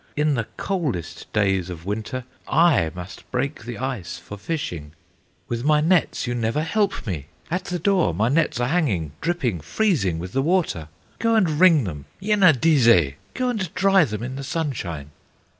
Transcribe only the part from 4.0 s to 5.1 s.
for fishing;